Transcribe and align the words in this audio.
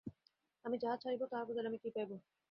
আমি 0.65 0.75
যাহা 0.77 0.95
ছাড়িব 0.97 1.21
তাহার 1.31 1.45
বদলে 1.47 1.69
আমি 1.69 1.79
কী 1.83 1.89
পাইব। 1.95 2.11